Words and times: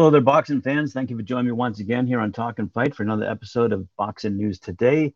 Hello 0.00 0.08
there, 0.08 0.22
boxing 0.22 0.62
fans. 0.62 0.94
Thank 0.94 1.10
you 1.10 1.16
for 1.18 1.22
joining 1.22 1.48
me 1.48 1.52
once 1.52 1.78
again 1.78 2.06
here 2.06 2.20
on 2.20 2.32
Talk 2.32 2.58
and 2.58 2.72
Fight 2.72 2.94
for 2.94 3.02
another 3.02 3.28
episode 3.28 3.70
of 3.70 3.86
Boxing 3.96 4.34
News 4.34 4.58
Today. 4.58 5.12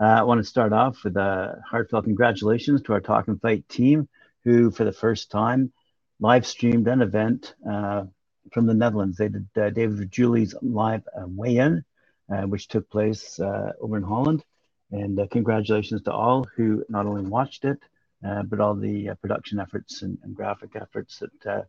Uh, 0.00 0.06
I 0.06 0.22
want 0.24 0.40
to 0.40 0.44
start 0.44 0.72
off 0.72 1.04
with 1.04 1.16
a 1.16 1.62
heartfelt 1.64 2.02
congratulations 2.02 2.82
to 2.82 2.94
our 2.94 3.00
Talk 3.00 3.28
and 3.28 3.40
Fight 3.40 3.68
team, 3.68 4.08
who 4.42 4.72
for 4.72 4.82
the 4.82 4.90
first 4.90 5.30
time 5.30 5.72
live 6.18 6.44
streamed 6.48 6.88
an 6.88 7.00
event 7.00 7.54
uh, 7.64 8.06
from 8.52 8.66
the 8.66 8.74
Netherlands. 8.74 9.18
They 9.18 9.28
did 9.28 9.46
uh, 9.56 9.70
David 9.70 10.10
Julie's 10.10 10.52
live 10.60 11.06
uh, 11.16 11.26
weigh-in, 11.28 11.84
uh, 12.28 12.42
which 12.42 12.66
took 12.66 12.90
place 12.90 13.38
uh, 13.38 13.70
over 13.80 13.96
in 13.96 14.02
Holland. 14.02 14.42
And 14.90 15.30
congratulations 15.30 16.02
to 16.02 16.12
all 16.12 16.44
who 16.56 16.84
not 16.88 17.06
only 17.06 17.22
watched 17.22 17.64
it, 17.64 17.78
but 18.20 18.58
all 18.58 18.74
the 18.74 19.14
production 19.22 19.60
efforts 19.60 20.02
and, 20.02 20.18
and, 20.24 20.34
graphic 20.34 20.70
efforts 20.74 21.22
that 21.44 21.68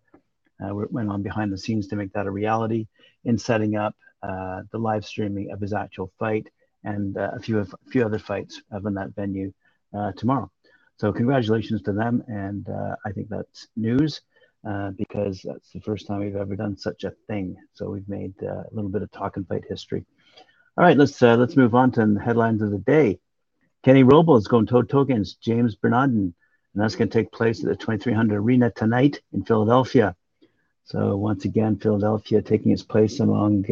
went 0.60 1.10
on 1.10 1.22
behind 1.22 1.52
the 1.52 1.58
scenes 1.58 1.88
to 1.88 1.96
make 1.96 2.14
that 2.14 2.28
a 2.28 2.32
reality 2.32 2.88
in 3.24 3.38
setting 3.38 3.76
up 3.76 3.96
the 4.22 4.78
live 4.78 5.06
streaming 5.06 5.52
of 5.52 5.62
his 5.62 5.74
actual 5.74 6.12
fight 6.20 6.50
and 6.86 7.18
uh, 7.18 7.32
a 7.34 7.40
few 7.40 7.60
a 7.60 7.66
few 7.90 8.06
other 8.06 8.20
fights 8.20 8.62
in 8.72 8.94
that 8.94 9.14
venue 9.16 9.52
uh, 9.94 10.12
tomorrow. 10.14 10.50
So 10.98 11.12
congratulations 11.12 11.82
to 11.84 11.92
them, 11.92 12.24
and 12.28 12.70
uh, 12.70 12.96
I 13.06 13.12
think 13.12 13.28
that's 13.28 13.68
news 13.76 14.22
uh, 14.66 14.92
because 14.92 15.42
that's 15.44 15.72
the 15.72 15.82
first 15.82 16.08
time 16.08 16.22
we've 16.22 16.36
ever 16.36 16.56
done 16.56 16.78
such 16.78 17.04
a 17.04 17.12
thing. 17.28 17.58
So 17.74 17.90
we've 17.90 18.08
made 18.08 18.34
uh, 18.42 18.64
a 18.64 18.72
little 18.72 18.90
bit 18.90 19.02
of 19.02 19.12
talk 19.12 19.36
and 19.36 19.48
fight 19.48 19.64
history. 19.68 20.06
All 20.78 20.86
right, 20.86 20.98
let's 20.98 21.22
uh, 21.22 21.36
let's 21.36 21.58
move 21.58 21.76
on 21.76 21.92
to 21.94 22.06
the 22.06 22.22
headlines 22.22 22.62
of 22.62 22.72
the 22.72 22.78
day. 22.78 23.20
Kenny 23.84 24.04
Robles 24.04 24.48
going 24.48 24.66
toe 24.66 24.82
to 24.82 24.88
toe 24.88 25.02
against 25.02 25.42
James 25.42 25.76
Bernardin, 25.76 26.34
and 26.74 26.84
that's 26.84 26.96
going 26.96 27.10
to 27.10 27.18
take 27.18 27.32
place 27.32 27.60
at 27.60 27.70
the 27.70 27.76
2300 27.76 28.38
Arena 28.38 28.72
tonight 28.72 29.22
in 29.34 29.44
Philadelphia. 29.44 30.16
So 30.86 31.18
once 31.18 31.46
again, 31.46 31.78
Philadelphia 31.78 32.42
taking 32.42 32.72
its 32.72 32.84
place 32.84 33.20
among 33.20 33.66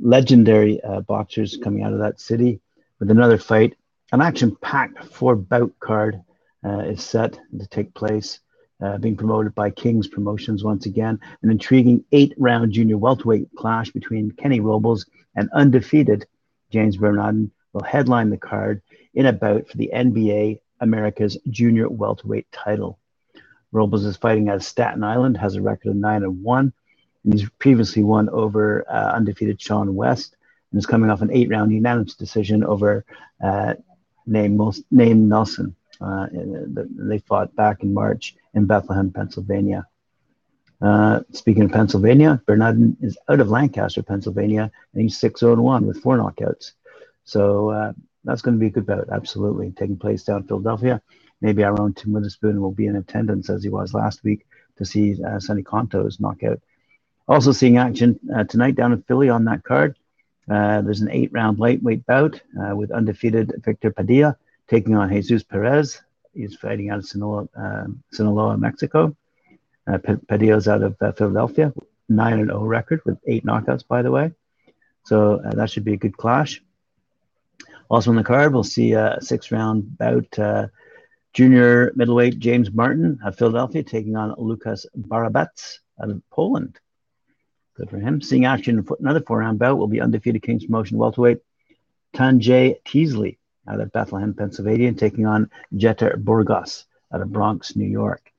legendary 0.00 0.80
uh, 0.82 1.00
boxers 1.00 1.58
coming 1.62 1.82
out 1.82 1.92
of 1.92 1.98
that 2.00 2.20
city 2.20 2.60
with 2.98 3.10
another 3.10 3.38
fight. 3.38 3.76
An 4.12 4.20
action 4.20 4.56
packed 4.56 5.04
four 5.04 5.36
bout 5.36 5.72
card 5.80 6.20
uh, 6.64 6.80
is 6.80 7.02
set 7.02 7.38
to 7.58 7.66
take 7.66 7.94
place, 7.94 8.40
uh, 8.82 8.98
being 8.98 9.16
promoted 9.16 9.54
by 9.54 9.70
King's 9.70 10.08
Promotions 10.08 10.64
once 10.64 10.86
again. 10.86 11.20
An 11.42 11.50
intriguing 11.50 12.04
eight 12.12 12.34
round 12.38 12.72
junior 12.72 12.98
welterweight 12.98 13.48
clash 13.56 13.90
between 13.90 14.30
Kenny 14.32 14.60
Robles 14.60 15.06
and 15.36 15.48
undefeated 15.52 16.26
James 16.70 16.96
Bernardin 16.96 17.50
will 17.72 17.82
headline 17.82 18.30
the 18.30 18.36
card 18.36 18.82
in 19.14 19.26
a 19.26 19.32
bout 19.32 19.68
for 19.68 19.76
the 19.76 19.90
NBA 19.94 20.60
America's 20.80 21.36
junior 21.50 21.88
welterweight 21.88 22.50
title. 22.52 22.98
Robles 23.72 24.04
is 24.04 24.16
fighting 24.16 24.48
out 24.48 24.56
of 24.56 24.64
Staten 24.64 25.04
Island, 25.04 25.36
has 25.36 25.56
a 25.56 25.62
record 25.62 25.90
of 25.90 25.96
9 25.96 26.22
and 26.22 26.42
1 26.42 26.72
and 27.24 27.38
he's 27.38 27.48
previously 27.58 28.02
won 28.02 28.28
over 28.30 28.84
uh, 28.88 29.12
undefeated 29.14 29.60
Sean 29.60 29.94
West 29.94 30.36
and 30.70 30.78
is 30.78 30.86
coming 30.86 31.10
off 31.10 31.20
an 31.20 31.30
eight 31.32 31.50
round 31.50 31.72
unanimous 31.72 32.14
decision 32.14 32.64
over 32.64 33.04
uh, 33.42 33.74
name, 34.26 34.60
name 34.90 35.28
Nelson. 35.28 35.74
Uh, 36.00 36.26
they 36.32 37.18
fought 37.18 37.54
back 37.56 37.82
in 37.82 37.92
March 37.92 38.36
in 38.54 38.66
Bethlehem, 38.66 39.10
Pennsylvania. 39.10 39.86
Uh, 40.80 41.20
speaking 41.32 41.64
of 41.64 41.72
Pennsylvania, 41.72 42.40
Bernardin 42.46 42.96
is 43.00 43.18
out 43.28 43.40
of 43.40 43.50
Lancaster, 43.50 44.02
Pennsylvania, 44.02 44.70
and 44.92 45.02
he's 45.02 45.18
6 45.18 45.40
0 45.40 45.56
1 45.56 45.86
with 45.86 46.00
four 46.00 46.16
knockouts. 46.16 46.72
So 47.24 47.70
uh, 47.70 47.92
that's 48.28 48.42
going 48.42 48.54
to 48.54 48.60
be 48.60 48.66
a 48.66 48.70
good 48.70 48.86
bout, 48.86 49.08
absolutely. 49.10 49.72
Taking 49.72 49.96
place 49.96 50.22
down 50.22 50.42
in 50.42 50.46
Philadelphia. 50.46 51.02
Maybe 51.40 51.64
our 51.64 51.80
own 51.80 51.94
Tim 51.94 52.12
Witherspoon 52.12 52.60
will 52.60 52.72
be 52.72 52.86
in 52.86 52.96
attendance 52.96 53.48
as 53.50 53.62
he 53.62 53.68
was 53.68 53.94
last 53.94 54.22
week 54.22 54.46
to 54.76 54.84
see 54.84 55.16
uh, 55.24 55.40
Sonny 55.40 55.62
Conto's 55.62 56.20
knockout 56.20 56.60
also 57.28 57.52
seeing 57.52 57.76
action 57.76 58.18
uh, 58.34 58.44
tonight 58.44 58.74
down 58.74 58.92
in 58.92 59.02
Philly 59.02 59.28
on 59.28 59.44
that 59.44 59.62
card. 59.62 59.96
Uh, 60.50 60.80
there's 60.80 61.02
an 61.02 61.10
eight 61.10 61.30
round 61.32 61.58
lightweight 61.58 62.06
bout 62.06 62.40
uh, 62.60 62.74
with 62.74 62.90
undefeated 62.90 63.52
Victor 63.64 63.90
Padilla 63.90 64.36
taking 64.66 64.96
on 64.96 65.10
Jesus 65.10 65.42
Perez. 65.42 66.00
He's 66.32 66.56
fighting 66.56 66.90
out 66.90 66.98
of 66.98 67.06
Sinaloa, 67.06 67.48
um, 67.54 68.02
Sinaloa 68.12 68.56
Mexico. 68.56 69.14
Uh, 69.86 69.98
Padilla's 70.28 70.68
out 70.68 70.82
of 70.82 70.96
uh, 71.00 71.12
Philadelphia, 71.12 71.72
9 72.08 72.46
0 72.46 72.64
record 72.64 73.02
with 73.04 73.18
eight 73.26 73.44
knockouts, 73.44 73.86
by 73.86 74.02
the 74.02 74.10
way. 74.10 74.32
So 75.04 75.40
that 75.54 75.70
should 75.70 75.84
be 75.84 75.94
a 75.94 75.98
good 75.98 76.16
clash. 76.16 76.62
Also 77.90 78.10
on 78.10 78.16
the 78.16 78.24
card, 78.24 78.52
we'll 78.52 78.64
see 78.64 78.92
a 78.92 79.18
six 79.20 79.50
round 79.50 79.96
bout. 79.98 80.38
Uh, 80.38 80.68
junior 81.32 81.92
middleweight 81.94 82.38
James 82.38 82.72
Martin 82.72 83.18
of 83.24 83.36
Philadelphia 83.36 83.82
taking 83.82 84.16
on 84.16 84.34
Lucas 84.38 84.86
Barabatz 84.96 85.78
out 86.02 86.10
of 86.10 86.22
Poland. 86.30 86.78
Good 87.76 87.90
for 87.90 87.98
him. 87.98 88.20
Seeing 88.20 88.44
action 88.44 88.78
in 88.78 88.86
another 88.98 89.20
four 89.20 89.38
round 89.38 89.58
bout 89.58 89.78
will 89.78 89.86
be 89.86 90.00
undefeated 90.00 90.42
Kings 90.42 90.64
Promotion 90.64 90.98
welterweight 90.98 91.38
Tanjay 92.14 92.82
Teasley 92.84 93.38
out 93.68 93.80
of 93.80 93.92
Bethlehem, 93.92 94.34
Pennsylvania, 94.34 94.92
taking 94.92 95.26
on 95.26 95.50
Jeter 95.76 96.16
Burgos 96.16 96.86
out 97.12 97.20
of 97.20 97.32
Bronx, 97.32 97.76
New 97.76 97.86
York. 97.86 98.32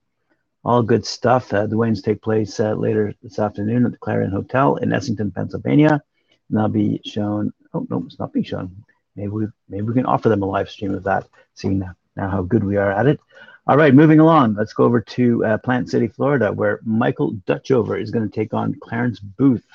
All 0.66 0.84
good 0.84 1.06
stuff. 1.06 1.54
Uh, 1.54 1.68
the 1.68 1.78
weigh-ins 1.78 2.02
take 2.02 2.22
place 2.22 2.60
uh, 2.60 2.74
later 2.74 3.14
this 3.24 3.40
afternoon 3.40 3.86
at 3.86 3.92
the 3.92 3.98
Clarion 3.98 4.31
Hotel 4.31 4.76
in 4.78 4.92
Essington, 4.92 5.31
Pennsylvania. 5.34 6.02
And 6.50 6.58
that'll 6.58 6.70
be 6.70 7.00
shown. 7.06 7.54
Oh 7.74 7.88
no, 7.90 8.04
it's 8.06 8.20
not 8.20 8.34
being 8.34 8.44
shown. 8.44 8.84
Maybe 9.19 9.31
we 9.31 9.47
maybe 9.68 9.88
we 9.88 9.94
can 9.94 10.06
offer 10.06 10.30
them 10.30 10.44
a 10.44 10.46
live 10.46 10.69
stream 10.69 10.94
of 10.94 11.03
that, 11.03 11.28
seeing 11.53 11.80
now, 11.80 12.30
how 12.30 12.41
good 12.41 12.63
we 12.63 12.78
are 12.78 12.90
at 12.90 13.06
it. 13.06 13.19
All 13.68 13.75
right, 13.75 13.94
moving 13.94 14.22
along. 14.22 14.56
Let's 14.56 14.72
go 14.72 14.85
over 14.85 15.02
to 15.02 15.44
uh, 15.44 15.57
Plant 15.57 15.90
City, 15.90 16.07
Florida, 16.07 16.53
where 16.53 16.80
Michael 16.85 17.34
Dutchover 17.46 18.02
is 18.02 18.12
going 18.12 18.28
to 18.28 18.34
take 18.34 18.53
on 18.53 18.80
Clarence 18.81 19.19
Booth. 19.19 19.66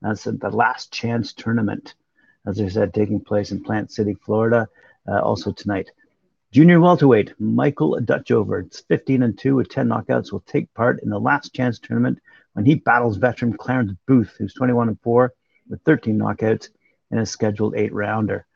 That's 0.00 0.24
the 0.24 0.50
last 0.50 0.90
chance 0.90 1.34
tournament, 1.34 1.96
as 2.46 2.58
I 2.62 2.68
said, 2.68 2.94
taking 2.94 3.20
place 3.20 3.52
in 3.52 3.62
Plant 3.62 3.92
City, 3.92 4.14
Florida, 4.14 4.66
uh, 5.06 5.20
also 5.20 5.52
tonight. 5.52 5.90
Junior 6.50 6.80
welterweight 6.80 7.34
Michael 7.38 7.98
Dutchover, 8.00 8.64
it's 8.64 8.80
15 8.88 9.22
and 9.22 9.38
2 9.38 9.54
with 9.56 9.68
10 9.68 9.86
knockouts, 9.86 10.32
will 10.32 10.40
take 10.40 10.72
part 10.72 11.02
in 11.02 11.10
the 11.10 11.20
last 11.20 11.52
chance 11.52 11.78
tournament 11.78 12.20
when 12.54 12.64
he 12.64 12.74
battles 12.74 13.18
veteran 13.18 13.54
Clarence 13.54 13.92
Booth, 14.06 14.34
who's 14.38 14.54
21 14.54 14.88
and 14.88 15.00
4 15.02 15.34
with 15.68 15.82
13 15.82 16.18
knockouts 16.18 16.70
in 17.10 17.18
a 17.18 17.26
scheduled 17.26 17.76
eight 17.76 17.92
rounder. 17.92 18.46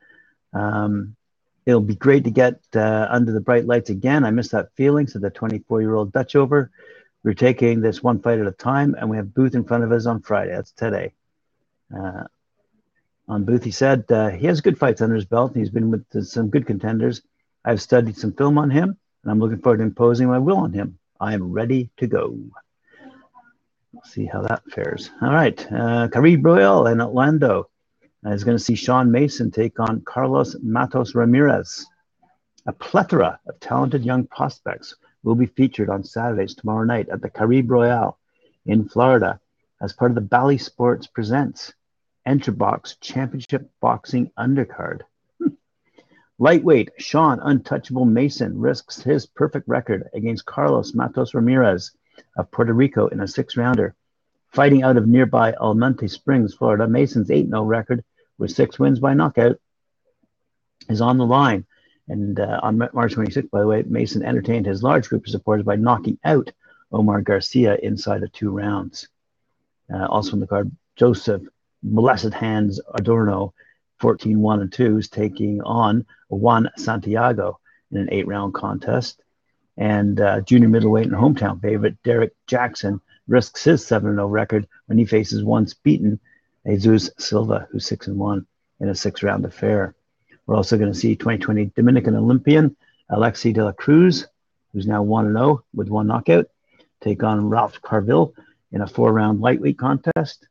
Um, 0.53 1.17
it'll 1.67 1.81
be 1.81 1.95
great 1.95 2.25
to 2.25 2.31
get 2.31 2.61
uh, 2.75 3.07
under 3.11 3.33
the 3.33 3.41
bright 3.41 3.67
lights 3.67 3.91
again. 3.91 4.25
I 4.25 4.31
miss 4.31 4.49
that 4.49 4.71
feeling. 4.77 5.07
So 5.07 5.19
the 5.19 5.31
24 5.31 5.81
year 5.81 5.95
old 5.95 6.13
Dutchover. 6.13 6.71
We're 7.25 7.35
taking 7.35 7.81
this 7.81 8.03
one 8.03 8.21
fight 8.21 8.41
at 8.41 8.49
a 8.49 8.53
time, 8.53 8.97
and 8.99 9.09
we 9.09 9.17
have 9.17 9.33
Booth 9.33 9.55
in 9.55 9.63
front 9.63 9.85
of 9.85 9.93
us 9.93 10.07
on 10.07 10.23
Friday. 10.23 10.53
That's 10.53 10.73
today. 10.73 11.13
Uh, 11.97 12.25
on 13.29 13.45
Booth, 13.45 13.63
he 13.63 13.71
said 13.71 14.05
uh, 14.11 14.31
he 14.31 14.47
has 14.47 14.61
good 14.61 14.77
fights 14.77 15.01
under 15.01 15.15
his 15.15 15.25
belt. 15.25 15.55
He's 15.55 15.71
been 15.71 15.93
with 15.93 16.27
some 16.27 16.51
good 16.51 16.67
contenders. 16.67 17.23
I've 17.65 17.81
studied 17.81 18.17
some 18.17 18.33
film 18.33 18.59
on 18.59 18.71
him, 18.71 18.97
and 19.23 19.31
I'm 19.31 19.39
looking 19.39 19.61
forward 19.61 19.77
to 19.77 19.85
imposing 19.85 20.27
my 20.27 20.39
will 20.39 20.57
on 20.57 20.73
him. 20.73 20.99
I 21.21 21.35
am 21.35 21.53
ready 21.53 21.91
to 21.99 22.09
go. 22.09 22.37
See 24.05 24.25
how 24.25 24.43
that 24.43 24.69
fares. 24.73 25.11
All 25.21 25.33
right, 25.33 25.73
uh, 25.73 26.09
Caribe 26.09 26.45
Royale 26.45 26.89
in 26.89 27.01
Orlando 27.01 27.71
is 28.25 28.45
going 28.45 28.57
to 28.57 28.63
see 28.63 28.75
Sean 28.75 29.11
Mason 29.11 29.51
take 29.51 29.81
on 29.81 30.03
Carlos 30.03 30.57
Matos 30.63 31.15
Ramirez. 31.15 31.87
A 32.67 32.73
plethora 32.73 33.41
of 33.49 33.59
talented 33.59 34.05
young 34.05 34.27
prospects 34.27 34.95
will 35.25 35.35
be 35.35 35.47
featured 35.47 35.91
on 35.91 36.05
Saturdays 36.05 36.55
tomorrow 36.55 36.85
night 36.85 37.09
at 37.09 37.21
the 37.21 37.31
Caribe 37.31 37.71
Royale 37.71 38.19
in 38.67 38.89
Florida 38.89 39.41
as 39.81 39.93
part 39.93 40.13
of 40.13 40.15
the 40.15 40.21
Bally 40.21 40.59
Sports 40.59 41.09
Presents 41.09 41.73
Entrabox 42.27 43.01
Championship 43.01 43.69
Boxing 43.81 44.31
Undercard. 44.39 45.01
Lightweight 46.39 46.91
Sean 46.99 47.41
Untouchable 47.41 48.05
Mason 48.05 48.59
risks 48.61 49.03
his 49.03 49.27
perfect 49.27 49.67
record 49.67 50.09
against 50.15 50.47
Carlos 50.47 50.95
Matos 50.95 51.35
Ramirez 51.35 51.91
of 52.37 52.51
Puerto 52.53 52.73
Rico 52.73 53.09
in 53.09 53.21
a 53.21 53.27
six 53.27 53.57
rounder. 53.57 53.97
Fighting 54.53 54.85
out 54.85 54.97
of 54.97 55.09
nearby 55.09 55.53
Altamonte 55.53 56.09
Springs, 56.09 56.55
Florida, 56.55 56.87
Mason's 56.87 57.31
8 57.31 57.49
0 57.49 57.65
record 57.65 58.05
with 58.39 58.51
six 58.51 58.79
wins 58.79 59.01
by 59.01 59.15
knockout, 59.15 59.61
is 60.89 61.01
on 61.01 61.19
the 61.19 61.27
line. 61.27 61.65
And 62.09 62.39
uh, 62.39 62.61
on 62.63 62.79
March 62.79 63.15
26th, 63.15 63.51
by 63.51 63.61
the 63.61 63.67
way, 63.67 63.83
Mason 63.87 64.25
entertained 64.25 64.67
his 64.67 64.83
large 64.83 65.09
group 65.09 65.25
of 65.25 65.31
supporters 65.31 65.65
by 65.65 65.77
knocking 65.77 66.19
out 66.25 66.53
Omar 66.91 67.23
Garcia 67.23 67.77
inside 67.77 68.23
of 68.23 68.33
two 68.33 68.51
rounds. 68.51 69.09
Uh, 69.93 70.07
also 70.07 70.33
on 70.33 70.41
the 70.41 70.47
card, 70.47 70.71
Joseph 70.97 71.43
Blessed 71.83 72.33
Hands 72.33 72.81
Adorno, 72.95 73.55
14 74.01 74.41
1 74.41 74.61
and 74.61 74.73
2, 74.73 74.99
is 74.99 75.09
taking 75.09 75.63
on 75.63 76.05
Juan 76.29 76.71
Santiago 76.77 77.59
in 77.91 77.99
an 77.99 78.09
eight 78.11 78.27
round 78.27 78.55
contest. 78.55 79.23
And 79.77 80.21
uh, 80.21 80.43
junior 80.43 80.69
middleweight 80.69 81.07
and 81.07 81.15
hometown 81.15 81.63
favorite 81.63 82.03
Derek 82.03 82.35
Jackson 82.47 83.01
risks 83.27 83.65
his 83.65 83.87
7 83.87 84.15
0 84.15 84.27
record 84.27 84.69
when 84.87 84.99
he 84.99 85.07
faces 85.07 85.43
once 85.43 85.75
beaten 85.75 86.21
Jesus 86.67 87.11
Silva, 87.19 87.69
who's 87.71 87.87
six 87.87 88.07
and 88.07 88.19
one 88.19 88.47
in 88.81 88.89
a 88.89 88.95
six-round 88.95 89.45
affair. 89.45 89.95
We're 90.47 90.57
also 90.57 90.77
going 90.77 90.93
to 90.93 90.99
see 90.99 91.17
2020 91.17 91.73
Dominican 91.77 92.17
Olympian 92.17 92.77
Alexi 93.11 93.53
de 93.53 93.65
la 93.65 93.73
Cruz, 93.73 94.27
who's 94.73 94.87
now 94.87 95.03
one 95.03 95.27
and 95.27 95.37
zero 95.37 95.49
oh 95.49 95.65
with 95.75 95.89
one 95.89 96.07
knockout, 96.07 96.47
take 97.01 97.23
on 97.23 97.49
Ralph 97.49 97.81
Carville 97.83 98.35
in 98.71 98.81
a 98.81 98.87
four-round 98.87 99.41
lightweight 99.41 99.79
contest. 99.79 100.49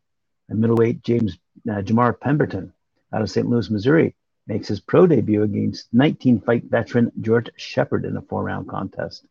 And 0.48 0.60
middleweight 0.60 1.02
James 1.02 1.38
uh, 1.70 1.82
Jamar 1.82 2.20
Pemberton 2.20 2.74
out 3.14 3.22
of 3.22 3.30
St. 3.32 3.48
Louis, 3.48 3.70
Missouri, 3.70 4.16
makes 4.48 4.68
his 4.68 4.80
pro 4.80 5.08
debut 5.08 5.44
against 5.44 5.88
19 5.94 6.42
fight 6.42 6.66
veteran 6.66 7.12
George 7.22 7.50
Shepard 7.56 8.06
in 8.06 8.18
a 8.18 8.22
four 8.22 8.44
round 8.44 8.68
contest. 8.68 9.26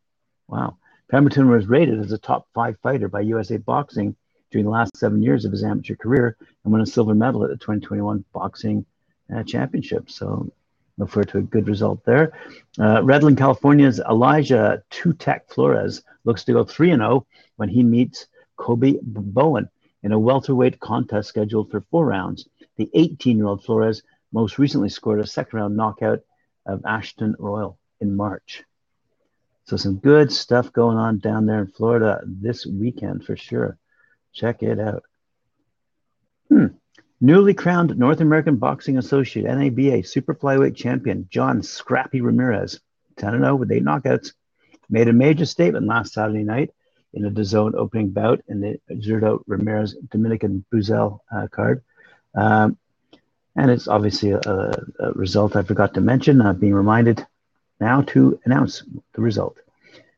Wow. 0.48 0.78
Pemberton 1.10 1.50
was 1.50 1.66
rated 1.66 2.00
as 2.00 2.12
a 2.12 2.18
top 2.18 2.48
five 2.54 2.78
fighter 2.82 3.08
by 3.08 3.20
USA 3.20 3.56
Boxing 3.58 4.16
during 4.50 4.64
the 4.64 4.70
last 4.70 4.96
seven 4.96 5.22
years 5.22 5.44
of 5.44 5.52
his 5.52 5.64
amateur 5.64 5.94
career 5.94 6.36
and 6.64 6.72
won 6.72 6.80
a 6.80 6.86
silver 6.86 7.14
medal 7.14 7.44
at 7.44 7.50
the 7.50 7.56
2021 7.56 8.24
Boxing 8.32 8.84
uh, 9.34 9.42
Championship. 9.44 10.10
So 10.10 10.50
look 10.98 11.10
forward 11.10 11.28
to 11.30 11.38
a 11.38 11.42
good 11.42 11.68
result 11.68 12.04
there. 12.04 12.32
Uh, 12.78 12.98
Redland, 12.98 13.38
California's 13.38 14.00
Elijah 14.00 14.82
Two-Tech 14.90 15.48
Flores 15.48 16.02
looks 16.24 16.44
to 16.44 16.52
go 16.52 16.64
3 16.64 16.90
0 16.90 17.26
when 17.56 17.68
he 17.68 17.82
meets 17.82 18.26
Kobe 18.56 18.98
Bowen 19.02 19.68
in 20.02 20.12
a 20.12 20.18
welterweight 20.18 20.80
contest 20.80 21.28
scheduled 21.28 21.70
for 21.70 21.80
four 21.90 22.06
rounds. 22.06 22.48
The 22.76 22.90
18 22.94 23.36
year 23.36 23.46
old 23.46 23.64
Flores 23.64 24.02
most 24.32 24.58
recently 24.58 24.88
scored 24.88 25.20
a 25.20 25.26
second 25.26 25.58
round 25.58 25.76
knockout 25.76 26.20
of 26.66 26.84
Ashton 26.84 27.36
Royal 27.38 27.78
in 28.00 28.16
March. 28.16 28.64
So, 29.64 29.76
some 29.76 29.98
good 29.98 30.32
stuff 30.32 30.72
going 30.72 30.96
on 30.96 31.18
down 31.18 31.46
there 31.46 31.60
in 31.60 31.68
Florida 31.68 32.20
this 32.24 32.66
weekend 32.66 33.24
for 33.24 33.36
sure. 33.36 33.78
Check 34.32 34.62
it 34.62 34.78
out. 34.78 35.04
Hmm. 36.48 36.66
Newly 37.20 37.54
crowned 37.54 37.96
North 37.98 38.20
American 38.20 38.56
Boxing 38.56 38.96
Associate 38.96 39.44
NABA 39.44 40.06
Super 40.06 40.34
Flyweight 40.34 40.74
Champion 40.74 41.28
John 41.30 41.62
Scrappy 41.62 42.20
Ramirez, 42.20 42.80
10 43.18 43.32
0 43.32 43.56
with 43.56 43.70
eight 43.70 43.84
knockouts, 43.84 44.32
made 44.88 45.08
a 45.08 45.12
major 45.12 45.44
statement 45.44 45.86
last 45.86 46.14
Saturday 46.14 46.44
night 46.44 46.70
in 47.12 47.24
a 47.24 47.30
DAZN 47.30 47.74
opening 47.74 48.10
bout 48.10 48.42
in 48.48 48.60
the 48.60 48.80
Zurdo 48.96 49.42
Ramirez 49.46 49.94
Dominican 50.10 50.64
Boesel 50.72 51.20
uh, 51.34 51.46
card. 51.48 51.82
Um, 52.34 52.78
and 53.56 53.70
it's 53.70 53.88
obviously 53.88 54.30
a, 54.30 54.40
a, 54.40 55.12
result 55.12 55.56
I 55.56 55.62
forgot 55.62 55.94
to 55.94 56.00
mention. 56.00 56.40
I'm 56.40 56.58
being 56.58 56.74
reminded 56.74 57.26
now 57.80 58.02
to 58.02 58.38
announce 58.44 58.84
the 59.14 59.20
result. 59.20 59.56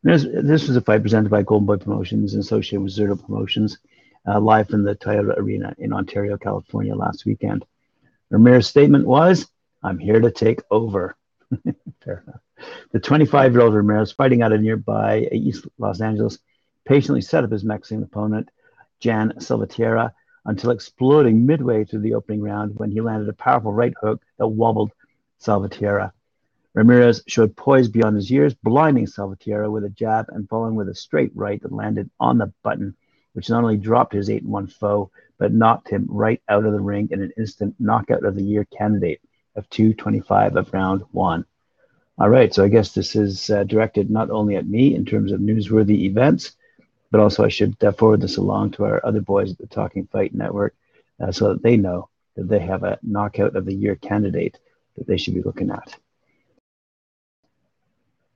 This, 0.02 0.24
this 0.24 0.68
was 0.68 0.76
a 0.76 0.80
fight 0.80 1.02
presented 1.02 1.30
by 1.30 1.42
Golden 1.42 1.66
Boy 1.66 1.76
Promotions 1.76 2.34
and 2.34 2.42
associated 2.42 2.82
with 2.82 2.94
Zurdo 2.94 3.20
Promotions, 3.20 3.78
uh, 4.26 4.40
live 4.40 4.68
from 4.68 4.84
the 4.84 4.94
Toyota 4.94 5.36
Arena 5.36 5.74
in 5.78 5.92
Ontario, 5.92 6.36
California 6.36 6.94
last 6.94 7.26
weekend. 7.26 7.64
Ramirez's 8.30 8.70
statement 8.70 9.06
was, 9.06 9.48
I'm 9.82 9.98
here 9.98 10.20
to 10.20 10.30
take 10.30 10.60
over. 10.70 11.16
Fair 12.04 12.24
enough. 12.26 12.40
The 12.92 13.00
25 13.00 13.52
year 13.52 13.62
old 13.62 13.74
Ramirez, 13.74 14.12
fighting 14.12 14.42
out 14.42 14.52
of 14.52 14.60
nearby 14.60 15.28
East 15.32 15.66
Los 15.78 16.00
Angeles, 16.00 16.38
patiently 16.84 17.20
set 17.20 17.44
up 17.44 17.50
his 17.50 17.64
Mexican 17.64 18.02
opponent, 18.02 18.48
Jan 19.00 19.34
Salvatierra, 19.40 20.14
until 20.44 20.70
exploding 20.70 21.46
midway 21.46 21.84
through 21.84 22.00
the 22.00 22.14
opening 22.14 22.40
round 22.40 22.76
when 22.76 22.90
he 22.90 23.00
landed 23.00 23.28
a 23.28 23.34
powerful 23.34 23.72
right 23.72 23.94
hook 24.00 24.22
that 24.38 24.46
wobbled 24.46 24.92
Salvatierra. 25.38 26.12
Ramirez 26.74 27.22
showed 27.26 27.56
poise 27.56 27.88
beyond 27.88 28.16
his 28.16 28.30
years, 28.30 28.54
blinding 28.54 29.06
Salvatierra 29.06 29.70
with 29.70 29.84
a 29.84 29.90
jab 29.90 30.26
and 30.30 30.48
following 30.48 30.74
with 30.74 30.88
a 30.88 30.94
straight 30.94 31.30
right 31.34 31.60
that 31.62 31.72
landed 31.72 32.10
on 32.18 32.38
the 32.38 32.52
button, 32.62 32.96
which 33.32 33.50
not 33.50 33.62
only 33.62 33.76
dropped 33.76 34.12
his 34.12 34.30
8 34.30 34.44
1 34.44 34.66
foe, 34.68 35.10
but 35.38 35.52
knocked 35.52 35.88
him 35.88 36.06
right 36.08 36.40
out 36.48 36.64
of 36.64 36.72
the 36.72 36.80
ring 36.80 37.08
in 37.10 37.22
an 37.22 37.32
instant 37.36 37.74
knockout 37.78 38.24
of 38.24 38.34
the 38.34 38.42
year 38.42 38.64
candidate 38.76 39.20
of 39.56 39.68
225 39.70 40.56
of 40.56 40.72
round 40.72 41.02
one. 41.12 41.44
All 42.18 42.28
right, 42.28 42.52
so 42.54 42.62
I 42.64 42.68
guess 42.68 42.92
this 42.92 43.16
is 43.16 43.50
uh, 43.50 43.64
directed 43.64 44.10
not 44.10 44.30
only 44.30 44.56
at 44.56 44.68
me 44.68 44.94
in 44.94 45.04
terms 45.04 45.32
of 45.32 45.40
newsworthy 45.40 46.02
events, 46.02 46.56
but 47.10 47.20
also 47.20 47.44
I 47.44 47.48
should 47.48 47.82
uh, 47.82 47.92
forward 47.92 48.20
this 48.20 48.36
along 48.36 48.72
to 48.72 48.84
our 48.84 49.04
other 49.04 49.20
boys 49.20 49.50
at 49.50 49.58
the 49.58 49.66
Talking 49.66 50.06
Fight 50.06 50.34
Network 50.34 50.74
uh, 51.20 51.32
so 51.32 51.48
that 51.48 51.62
they 51.62 51.76
know 51.76 52.08
that 52.36 52.48
they 52.48 52.60
have 52.60 52.84
a 52.84 52.98
knockout 53.02 53.56
of 53.56 53.64
the 53.64 53.74
year 53.74 53.96
candidate 53.96 54.58
that 54.96 55.06
they 55.06 55.16
should 55.16 55.34
be 55.34 55.42
looking 55.42 55.70
at. 55.70 55.96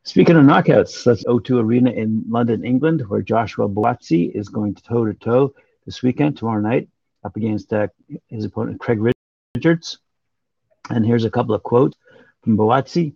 Speaking 0.06 0.36
of 0.36 0.44
knockouts, 0.44 1.02
that's 1.02 1.24
O2 1.24 1.60
Arena 1.60 1.90
in 1.90 2.22
London, 2.28 2.64
England, 2.64 3.02
where 3.08 3.22
Joshua 3.22 3.68
Buatsi 3.68 4.30
is 4.32 4.48
going 4.48 4.76
toe 4.76 5.04
to 5.04 5.12
toe 5.12 5.52
this 5.84 6.00
weekend, 6.00 6.36
tomorrow 6.36 6.60
night, 6.60 6.88
up 7.24 7.34
against 7.34 7.72
uh, 7.72 7.88
his 8.28 8.44
opponent 8.44 8.78
Craig 8.78 9.00
Richards. 9.56 9.98
And 10.90 11.04
here's 11.04 11.24
a 11.24 11.30
couple 11.30 11.56
of 11.56 11.64
quotes 11.64 11.98
from 12.44 12.56
Buatsi. 12.56 13.14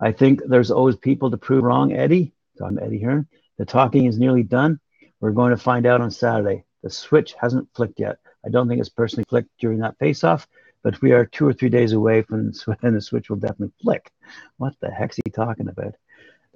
I 0.00 0.10
think 0.10 0.42
there's 0.44 0.72
always 0.72 0.96
people 0.96 1.30
to 1.30 1.36
prove 1.36 1.62
wrong, 1.62 1.92
Eddie. 1.92 2.32
I'm 2.60 2.76
Eddie 2.80 3.00
Hearn. 3.00 3.28
The 3.58 3.64
talking 3.64 4.06
is 4.06 4.18
nearly 4.18 4.42
done. 4.42 4.80
We're 5.20 5.30
going 5.30 5.52
to 5.52 5.56
find 5.56 5.86
out 5.86 6.00
on 6.00 6.10
Saturday. 6.10 6.64
The 6.82 6.90
switch 6.90 7.34
hasn't 7.40 7.68
flicked 7.72 8.00
yet. 8.00 8.18
I 8.44 8.48
don't 8.48 8.66
think 8.66 8.80
it's 8.80 8.88
personally 8.88 9.26
flicked 9.28 9.50
during 9.60 9.78
that 9.78 9.96
face-off, 10.00 10.48
but 10.82 11.00
we 11.00 11.12
are 11.12 11.24
two 11.24 11.46
or 11.46 11.52
three 11.52 11.68
days 11.68 11.92
away 11.92 12.22
from 12.22 12.52
when 12.64 12.78
the 12.94 13.00
switch 13.00 13.30
will 13.30 13.36
definitely 13.36 13.74
flick. 13.80 14.10
What 14.56 14.74
the 14.80 14.90
heck's 14.90 15.20
he 15.24 15.30
talking 15.30 15.68
about? 15.68 15.94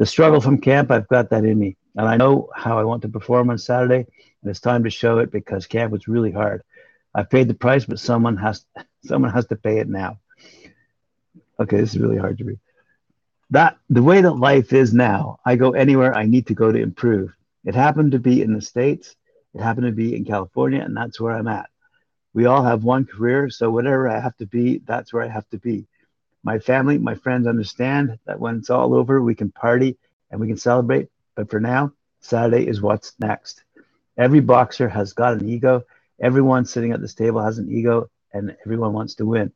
The 0.01 0.07
struggle 0.07 0.41
from 0.41 0.63
camp, 0.63 0.91
I've 0.91 1.09
got 1.09 1.29
that 1.29 1.45
in 1.45 1.59
me. 1.59 1.77
And 1.95 2.09
I 2.09 2.17
know 2.17 2.49
how 2.57 2.79
I 2.79 2.85
want 2.85 3.03
to 3.03 3.09
perform 3.11 3.51
on 3.51 3.59
Saturday, 3.59 4.07
and 4.41 4.51
it's 4.51 4.59
time 4.59 4.85
to 4.85 4.91
show 4.91 5.19
it 5.19 5.31
because 5.31 5.67
camp 5.67 5.93
was 5.93 6.09
really 6.09 6.33
hard. 6.33 6.63
I 7.15 7.23
paid 7.23 7.49
the 7.49 7.55
price, 7.55 7.85
but 7.85 7.99
someone 7.99 8.39
has 8.39 8.65
someone 9.05 9.31
has 9.31 9.45
to 9.49 9.57
pay 9.57 9.77
it 9.77 9.91
now. 9.91 10.19
Okay, 11.61 11.77
this 11.77 11.95
is 11.95 12.01
really 12.01 12.17
hard 12.17 12.39
to 12.39 12.45
read. 12.45 12.61
That 13.51 13.77
the 13.91 14.03
way 14.03 14.23
that 14.23 14.33
life 14.33 14.73
is 14.73 14.95
now, 14.95 15.39
I 15.45 15.57
go 15.57 15.73
anywhere 15.73 16.15
I 16.15 16.25
need 16.25 16.47
to 16.47 16.55
go 16.55 16.73
to 16.73 16.81
improve. 16.81 17.35
It 17.67 17.75
happened 17.75 18.13
to 18.13 18.19
be 18.19 18.41
in 18.41 18.55
the 18.55 18.63
States, 18.63 19.17
it 19.53 19.61
happened 19.61 19.85
to 19.85 19.93
be 19.93 20.17
in 20.17 20.25
California, 20.25 20.81
and 20.81 20.97
that's 20.97 21.21
where 21.21 21.35
I'm 21.35 21.47
at. 21.47 21.69
We 22.33 22.47
all 22.47 22.63
have 22.63 22.85
one 22.85 23.05
career, 23.05 23.51
so 23.51 23.71
whatever 23.71 24.09
I 24.09 24.19
have 24.19 24.39
to 24.39 24.47
be, 24.47 24.79
that's 24.79 25.13
where 25.13 25.23
I 25.23 25.29
have 25.29 25.49
to 25.51 25.59
be. 25.59 25.87
My 26.43 26.59
family, 26.59 26.99
my 26.99 27.15
friends 27.15 27.47
understand 27.47 28.19
that 28.27 28.41
when 28.41 28.57
it's 28.57 28.71
all 28.71 28.95
over, 28.95 29.21
we 29.21 29.35
can 29.35 29.51
party 29.53 29.97
and 30.31 30.41
we 30.41 30.49
can 30.49 30.57
celebrate. 30.57 31.09
But 31.35 31.51
for 31.51 31.61
now, 31.61 31.93
Saturday 32.21 32.67
is 32.67 32.81
what's 32.81 33.15
next. 33.19 33.63
Every 34.17 34.41
boxer 34.41 34.89
has 34.89 35.13
got 35.13 35.35
an 35.35 35.49
ego. 35.49 35.85
Everyone 36.21 36.65
sitting 36.65 36.93
at 36.93 37.01
this 37.01 37.15
table 37.15 37.43
has 37.43 37.59
an 37.59 37.71
ego, 37.71 38.11
and 38.33 38.57
everyone 38.65 38.93
wants 38.93 39.15
to 39.17 39.27
win. 39.27 39.53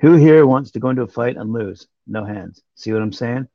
Who 0.00 0.14
here 0.14 0.46
wants 0.46 0.70
to 0.72 0.80
go 0.80 0.90
into 0.90 1.02
a 1.02 1.08
fight 1.08 1.36
and 1.36 1.52
lose? 1.52 1.86
No 2.06 2.24
hands. 2.24 2.62
See 2.74 2.92
what 2.92 3.02
I'm 3.02 3.12
saying? 3.12 3.48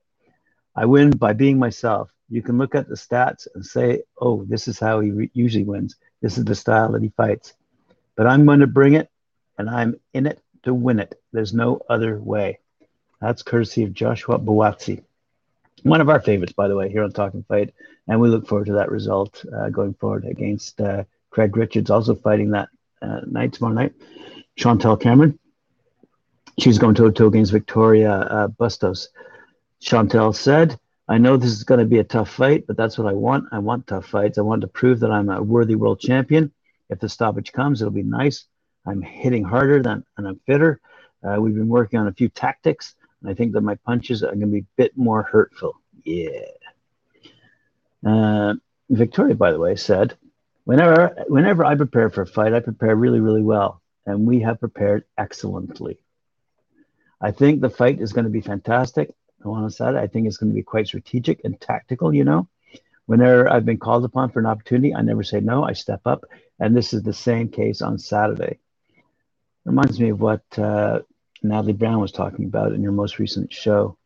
I 0.75 0.85
win 0.85 1.11
by 1.11 1.33
being 1.33 1.59
myself 1.59 2.11
you 2.31 2.41
can 2.41 2.57
look 2.57 2.75
at 2.75 2.87
the 2.87 2.95
stats 2.95 3.45
and 3.53 3.63
say, 3.63 4.03
oh, 4.19 4.45
this 4.45 4.69
is 4.69 4.79
how 4.79 5.01
he 5.01 5.11
re- 5.11 5.31
usually 5.33 5.65
wins. 5.65 5.97
This 6.21 6.37
is 6.37 6.45
the 6.45 6.55
style 6.55 6.93
that 6.93 7.03
he 7.03 7.09
fights. 7.09 7.53
But 8.15 8.25
I'm 8.25 8.45
going 8.45 8.61
to 8.61 8.67
bring 8.67 8.93
it, 8.93 9.09
and 9.57 9.69
I'm 9.69 9.99
in 10.13 10.25
it 10.25 10.39
to 10.63 10.73
win 10.73 10.99
it. 10.99 11.19
There's 11.31 11.53
no 11.53 11.81
other 11.89 12.19
way. 12.19 12.59
That's 13.19 13.43
courtesy 13.43 13.83
of 13.83 13.93
Joshua 13.93 14.39
Buatsi. 14.39 15.03
One 15.83 16.01
of 16.01 16.09
our 16.09 16.19
favorites, 16.19 16.53
by 16.53 16.67
the 16.67 16.75
way, 16.75 16.89
here 16.89 17.03
on 17.03 17.11
Talking 17.11 17.43
Fight. 17.43 17.73
And 18.07 18.19
we 18.19 18.29
look 18.29 18.47
forward 18.47 18.67
to 18.67 18.73
that 18.73 18.91
result 18.91 19.43
uh, 19.55 19.69
going 19.69 19.93
forward 19.93 20.25
against 20.25 20.81
uh, 20.81 21.03
Craig 21.29 21.55
Richards, 21.55 21.89
also 21.89 22.15
fighting 22.15 22.51
that 22.51 22.69
uh, 23.01 23.21
night, 23.25 23.53
tomorrow 23.53 23.73
night. 23.73 23.93
Chantelle 24.57 24.97
Cameron. 24.97 25.39
She's 26.59 26.77
going 26.77 26.95
toe 26.95 27.05
to 27.05 27.11
toe 27.11 27.27
against 27.27 27.51
Victoria 27.51 28.11
uh, 28.11 28.47
Bustos. 28.47 29.09
Chantelle 29.79 30.33
said, 30.33 30.77
I 31.07 31.17
know 31.17 31.37
this 31.37 31.51
is 31.51 31.63
going 31.63 31.79
to 31.79 31.85
be 31.85 31.99
a 31.99 32.03
tough 32.03 32.29
fight, 32.29 32.67
but 32.67 32.77
that's 32.77 32.97
what 32.97 33.07
I 33.07 33.13
want. 33.13 33.45
I 33.51 33.59
want 33.59 33.87
tough 33.87 34.05
fights. 34.05 34.37
I 34.37 34.41
want 34.41 34.61
to 34.61 34.67
prove 34.67 34.99
that 34.99 35.11
I'm 35.11 35.29
a 35.29 35.41
worthy 35.41 35.75
world 35.75 35.99
champion. 35.99 36.51
If 36.89 36.99
the 36.99 37.09
stoppage 37.09 37.51
comes, 37.53 37.81
it'll 37.81 37.91
be 37.91 38.03
nice. 38.03 38.45
I'm 38.85 39.01
hitting 39.01 39.43
harder 39.43 39.81
than 39.81 40.03
and 40.17 40.27
I'm 40.27 40.39
fitter. 40.45 40.79
Uh, 41.23 41.37
we've 41.39 41.55
been 41.55 41.67
working 41.67 41.99
on 41.99 42.07
a 42.07 42.13
few 42.13 42.29
tactics, 42.29 42.95
and 43.21 43.29
I 43.29 43.33
think 43.33 43.53
that 43.53 43.61
my 43.61 43.75
punches 43.75 44.23
are 44.23 44.27
going 44.27 44.39
to 44.41 44.47
be 44.47 44.59
a 44.59 44.75
bit 44.75 44.97
more 44.97 45.23
hurtful. 45.23 45.75
Yeah. 46.03 46.39
Uh, 48.05 48.55
Victoria, 48.89 49.35
by 49.35 49.51
the 49.51 49.59
way, 49.59 49.75
said, 49.75 50.17
whenever 50.63 51.15
whenever 51.27 51.63
I 51.63 51.75
prepare 51.75 52.09
for 52.09 52.23
a 52.23 52.27
fight, 52.27 52.53
I 52.53 52.59
prepare 52.59 52.95
really, 52.95 53.19
really 53.19 53.41
well, 53.43 53.81
and 54.05 54.25
we 54.25 54.39
have 54.41 54.59
prepared 54.59 55.05
excellently. 55.17 55.99
I 57.19 57.31
think 57.31 57.61
the 57.61 57.69
fight 57.69 58.01
is 58.01 58.13
going 58.13 58.25
to 58.25 58.31
be 58.31 58.41
fantastic. 58.41 59.13
I 59.43 59.47
want 59.47 59.63
On 59.63 59.69
side, 59.71 59.95
I 59.95 60.07
think 60.07 60.27
it's 60.27 60.37
going 60.37 60.51
to 60.51 60.55
be 60.55 60.63
quite 60.63 60.87
strategic 60.87 61.41
and 61.43 61.59
tactical. 61.59 62.13
You 62.13 62.23
know, 62.23 62.49
whenever 63.05 63.47
I've 63.47 63.65
been 63.65 63.77
called 63.77 64.05
upon 64.05 64.31
for 64.31 64.39
an 64.39 64.47
opportunity, 64.47 64.95
I 64.95 65.01
never 65.01 65.23
say 65.23 65.39
no. 65.39 65.63
I 65.63 65.73
step 65.73 66.01
up, 66.05 66.25
and 66.59 66.75
this 66.75 66.93
is 66.93 67.03
the 67.03 67.13
same 67.13 67.49
case 67.49 67.81
on 67.81 67.99
Saturday. 67.99 68.59
Reminds 69.65 69.99
me 69.99 70.09
of 70.09 70.19
what 70.19 70.43
uh, 70.57 71.01
Natalie 71.43 71.73
Brown 71.73 71.99
was 71.99 72.11
talking 72.11 72.45
about 72.45 72.73
in 72.73 72.81
your 72.81 72.91
most 72.91 73.19
recent 73.19 73.53
show. 73.53 73.97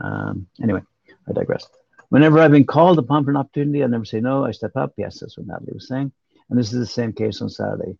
Um, 0.00 0.46
anyway, 0.62 0.80
I 1.28 1.32
digress. 1.32 1.66
Whenever 2.08 2.38
I've 2.38 2.50
been 2.50 2.66
called 2.66 2.98
upon 2.98 3.24
for 3.24 3.30
an 3.30 3.36
opportunity, 3.36 3.82
I 3.82 3.86
never 3.86 4.04
say 4.04 4.20
no. 4.20 4.44
I 4.44 4.52
step 4.52 4.76
up. 4.76 4.94
Yes, 4.96 5.20
that's 5.20 5.36
what 5.36 5.46
Natalie 5.46 5.72
was 5.74 5.88
saying. 5.88 6.12
And 6.48 6.58
this 6.58 6.72
is 6.72 6.78
the 6.78 6.86
same 6.86 7.12
case 7.12 7.40
on 7.42 7.48
Saturday. 7.48 7.96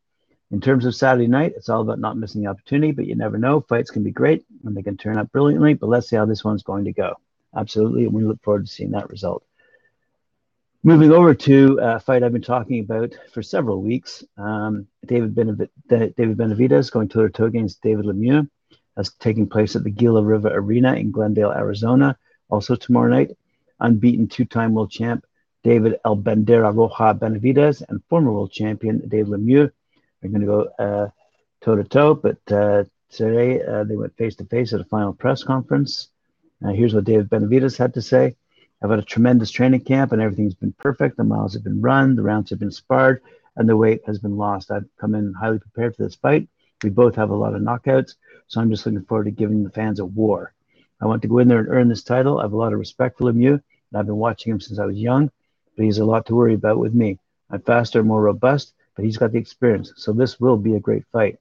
In 0.51 0.61
terms 0.61 0.85
of 0.85 0.95
Saturday 0.95 1.27
night, 1.27 1.55
it's 1.57 1.69
all 1.69 1.81
about 1.81 1.99
not 1.99 2.17
missing 2.17 2.43
the 2.43 2.51
opportunity, 2.51 2.93
but 2.93 3.07
you 3.07 3.17
never 3.17 3.39
know. 3.39 3.61
Fights 3.61 3.91
can 3.91 4.05
be 4.05 4.11
great 4.11 4.45
and 4.65 4.77
they 4.77 4.83
can 4.83 4.97
turn 4.97 5.19
out 5.19 5.33
brilliantly, 5.33 5.75
but 5.75 5.89
let's 5.89 6.09
see 6.09 6.17
how 6.17 6.27
this 6.27 6.45
one's 6.45 6.63
going 6.63 6.85
to 6.85 6.93
go. 6.93 7.15
Absolutely. 7.57 8.05
And 8.05 8.13
we 8.13 8.25
look 8.25 8.43
forward 8.43 8.67
to 8.67 8.73
seeing 8.73 8.93
that 8.93 9.11
result. 9.11 9.45
Moving 10.87 11.13
over 11.13 11.33
to 11.33 11.79
a 11.81 11.99
fight 11.99 12.23
I've 12.23 12.35
been 12.35 12.43
talking 12.43 12.81
about 12.81 13.15
for 13.33 13.43
several 13.43 13.81
weeks, 13.81 14.23
um, 14.37 14.87
David, 15.07 15.35
Benav- 15.35 15.71
David 15.89 16.37
Benavidez 16.37 16.93
going 16.93 17.09
toe 17.09 17.23
to 17.23 17.31
toe 17.31 17.47
against 17.47 17.81
David 17.81 18.05
Lemieux. 18.05 18.47
That's 18.95 19.15
taking 19.15 19.49
place 19.49 19.75
at 19.77 19.83
the 19.83 19.91
Gila 19.91 20.23
River 20.23 20.51
Arena 20.53 20.95
in 20.95 21.11
Glendale, 21.11 21.53
Arizona. 21.53 22.19
Also 22.51 22.77
tomorrow 22.77 23.09
night, 23.09 23.31
unbeaten 23.81 24.29
two-time 24.29 24.75
world 24.75 24.91
champ 24.91 25.25
David 25.63 26.01
El 26.05 26.19
Bandera 26.19 26.71
Roja 26.71 27.19
Benavidez 27.19 27.83
and 27.89 28.05
former 28.11 28.31
world 28.31 28.53
champion 28.53 29.09
David 29.09 29.33
Lemieux 29.33 29.73
are 30.23 30.29
going 30.29 30.43
to 30.43 30.47
go 30.47 31.13
toe 31.63 31.77
to 31.77 31.85
toe. 31.85 32.15
But 32.15 32.53
uh, 32.53 32.85
today 33.11 33.63
uh, 33.63 33.85
they 33.85 33.97
went 33.97 34.19
face 34.19 34.37
to 34.37 34.45
face 34.45 34.75
at 34.75 34.83
a 34.83 34.85
final 34.85 35.15
press 35.15 35.45
conference. 35.45 36.09
Uh, 36.63 36.73
here's 36.73 36.93
what 36.93 37.05
David 37.05 37.31
Benavidez 37.31 37.79
had 37.79 37.95
to 37.95 38.03
say. 38.03 38.37
I've 38.83 38.91
had 38.91 38.99
a 38.99 39.03
tremendous 39.03 39.51
training 39.51 39.81
camp 39.81 40.13
and 40.13 40.21
everything's 40.21 40.55
been 40.55 40.75
perfect. 40.79 41.17
The 41.17 41.25
miles 41.25 41.55
have 41.55 41.65
been 41.65 41.81
run, 41.81 42.17
the 42.17 42.23
rounds 42.23 42.51
have 42.51 42.59
been 42.59 42.71
sparred, 42.71 43.23
and 43.57 43.69
the 43.69 43.77
weight 43.77 44.03
has 44.07 44.19
been 44.19 44.37
lost. 44.37 44.71
I've 44.71 44.85
come 45.01 45.15
in 45.15 45.33
highly 45.33 45.59
prepared 45.59 45.97
for 45.97 46.03
this 46.03 46.17
fight. 46.17 46.49
We 46.83 46.91
both 46.91 47.15
have 47.15 47.31
a 47.31 47.35
lot 47.35 47.55
of 47.55 47.63
knockouts, 47.63 48.15
so 48.47 48.61
I'm 48.61 48.71
just 48.71 48.85
looking 48.85 49.05
forward 49.05 49.25
to 49.25 49.31
giving 49.31 49.65
the 49.65 49.71
fans 49.71 50.01
a 50.01 50.05
war. 50.05 50.53
I 51.01 51.07
want 51.07 51.23
to 51.23 51.29
go 51.29 51.39
in 51.39 51.49
there 51.49 51.61
and 51.61 51.69
earn 51.69 51.89
this 51.89 52.03
title. 52.03 52.39
I 52.39 52.43
have 52.43 52.53
a 52.53 52.57
lot 52.57 52.73
of 52.73 52.79
respect 52.79 53.19
for 53.19 53.25
Lemieux, 53.25 53.55
and 53.55 53.63
I've 53.95 54.07
been 54.07 54.17
watching 54.17 54.53
him 54.53 54.61
since 54.61 54.79
I 54.79 54.87
was 54.87 54.97
young, 54.97 55.31
but 55.77 55.85
he's 55.85 55.99
a 55.99 56.05
lot 56.05 56.27
to 56.27 56.35
worry 56.35 56.55
about 56.55 56.79
with 56.79 56.95
me. 56.95 57.19
I'm 57.51 57.63
faster, 57.63 58.03
more 58.03 58.23
robust, 58.23 58.75
but 58.97 59.05
he's 59.05 59.17
got 59.17 59.33
the 59.33 59.39
experience, 59.39 59.93
so 59.97 60.13
this 60.13 60.41
will 60.41 60.57
be 60.57 60.75
a 60.75 60.81
great 60.81 61.05
fight. 61.13 61.39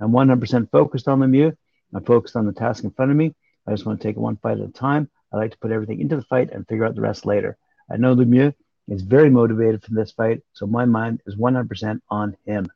I'm 0.00 0.12
100% 0.12 0.70
focused 0.70 1.08
on 1.08 1.20
Lemieux. 1.20 1.56
I'm 1.94 2.04
focused 2.04 2.36
on 2.36 2.46
the 2.46 2.52
task 2.52 2.84
in 2.84 2.90
front 2.90 3.10
of 3.10 3.16
me. 3.16 3.34
I 3.66 3.70
just 3.70 3.86
want 3.86 4.00
to 4.00 4.06
take 4.06 4.16
it 4.16 4.20
one 4.20 4.36
fight 4.36 4.58
at 4.58 4.68
a 4.68 4.72
time. 4.72 5.08
I 5.34 5.36
like 5.36 5.50
to 5.50 5.58
put 5.58 5.72
everything 5.72 6.00
into 6.00 6.14
the 6.14 6.22
fight 6.22 6.52
and 6.52 6.66
figure 6.66 6.84
out 6.84 6.94
the 6.94 7.00
rest 7.00 7.26
later. 7.26 7.56
I 7.90 7.96
know 7.96 8.14
Lemieux 8.14 8.54
is 8.86 9.02
very 9.02 9.30
motivated 9.30 9.82
for 9.82 9.92
this 9.92 10.12
fight, 10.12 10.42
so 10.52 10.64
my 10.64 10.84
mind 10.84 11.22
is 11.26 11.34
100% 11.34 12.00
on 12.08 12.36
him. 12.46 12.70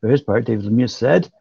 For 0.00 0.08
his 0.08 0.22
part, 0.22 0.44
David 0.44 0.66
Lemieux 0.66 0.88
said, 0.88 1.32